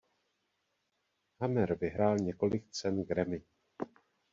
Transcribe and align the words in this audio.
Hammer 1.41 1.75
vyhrál 1.75 2.17
několik 2.17 2.69
cen 2.71 3.03
Grammy. 3.03 3.43